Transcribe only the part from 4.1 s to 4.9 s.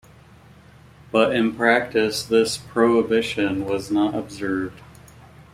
observed.